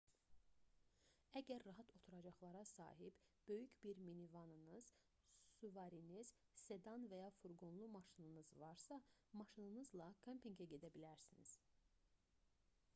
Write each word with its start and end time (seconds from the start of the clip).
əgər 1.39 1.65
rahat 1.65 1.91
oturacaqlara 1.97 2.61
sahib 2.69 3.19
böyük 3.51 3.75
bir 3.83 3.99
minivanınız 4.07 4.89
suvariniz 5.57 6.33
sedan 6.61 7.05
və 7.13 7.19
ya 7.21 7.29
furqonlu 7.41 7.91
maşınınız 7.99 8.51
varsa 8.65 8.97
maşınınızla 9.43 10.09
kempinqə 10.25 10.69
gedə 10.75 10.91
bilərsiniz 10.99 11.53